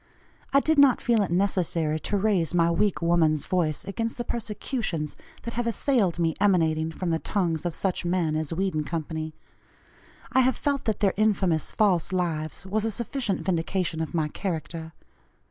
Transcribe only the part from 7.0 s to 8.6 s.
the tongues of such men as